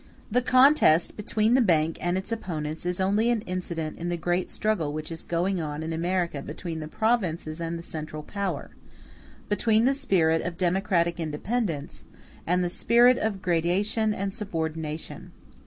The 0.31 0.41
contest 0.41 1.15
between 1.15 1.53
the 1.53 1.61
bank 1.61 1.99
and 2.01 2.17
its 2.17 2.31
opponents 2.31 2.87
is 2.87 2.99
only 2.99 3.29
an 3.29 3.41
incident 3.41 3.99
in 3.99 4.09
the 4.09 4.17
great 4.17 4.49
struggle 4.49 4.91
which 4.91 5.11
is 5.11 5.21
going 5.21 5.61
on 5.61 5.83
in 5.83 5.93
America 5.93 6.41
between 6.41 6.79
the 6.79 6.87
provinces 6.87 7.61
and 7.61 7.77
the 7.77 7.83
central 7.83 8.23
power; 8.23 8.71
between 9.47 9.85
the 9.85 9.93
spirit 9.93 10.41
of 10.41 10.57
democratic 10.57 11.19
independence 11.19 12.03
and 12.47 12.63
the 12.63 12.67
spirit 12.71 13.19
of 13.19 13.43
gradation 13.43 14.11
and 14.11 14.33
subordination. 14.33 15.33